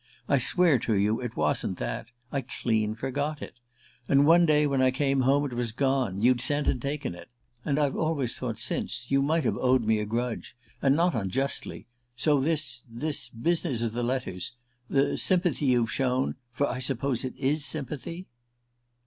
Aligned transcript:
I 0.27 0.39
swear 0.39 0.79
to 0.79 0.95
you 0.95 1.21
it 1.21 1.35
wasn't 1.37 1.77
that 1.77 2.07
I 2.31 2.41
clean 2.41 2.95
forgot 2.95 3.39
it. 3.39 3.59
And 4.07 4.25
one 4.25 4.47
day 4.47 4.65
when 4.65 4.81
I 4.81 4.89
came 4.89 5.19
home 5.21 5.45
it 5.45 5.53
was 5.53 5.71
gone: 5.71 6.21
you'd 6.23 6.41
sent 6.41 6.67
and 6.67 6.81
taken 6.81 7.13
it. 7.13 7.29
And 7.63 7.77
I've 7.77 7.95
always 7.95 8.35
thought 8.35 8.57
since 8.57 9.11
you 9.11 9.21
might 9.21 9.43
have 9.43 9.57
owed 9.57 9.83
me 9.83 9.99
a 9.99 10.05
grudge 10.05 10.55
and 10.81 10.95
not 10.95 11.13
unjustly; 11.13 11.85
so 12.15 12.39
this... 12.39 12.83
this 12.89 13.29
business 13.29 13.83
of 13.83 13.93
the 13.93 14.01
letters... 14.01 14.53
the 14.89 15.19
sympathy 15.19 15.67
you've 15.67 15.91
shown... 15.91 16.33
for 16.51 16.67
I 16.67 16.79
suppose 16.79 17.23
it 17.23 17.37
is 17.37 17.63
sympathy 17.63 18.25